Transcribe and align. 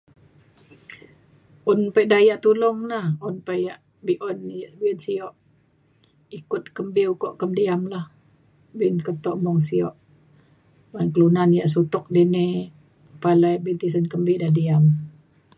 Un 1.71 1.79
pi 1.93 2.01
daya 2.11 2.35
tulung 2.43 2.79
un 3.27 3.35
pa 3.45 3.53
ya 3.65 3.73
be'un 4.05 4.39
sio' 5.03 5.33
ikut 6.37 6.63
kembi 6.75 7.01
iko 7.13 7.27
kending 7.41 7.83
lah 7.93 8.05
bin 8.79 8.95
keto' 9.05 9.39
bin 9.43 9.57
sio' 9.67 9.97
kelunan 11.13 11.49
ya 11.59 11.65
suto' 11.73 12.09
dini 12.15 12.45
palai 13.21 13.55
pi 13.63 13.71
tisen 13.81 14.05
dini 14.27 14.33
ya 14.43 14.49
diam. 14.57 14.83